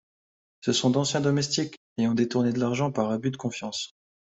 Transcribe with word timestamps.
Ce 0.61 0.73
sont 0.73 0.89
d'anciens 0.89 1.21
domestiques 1.21 1.77
ayant 1.99 2.15
détourné 2.15 2.51
de 2.51 2.59
l'argent 2.59 2.91
par 2.91 3.11
abus 3.11 3.29
de 3.29 3.37
confiance. 3.37 3.93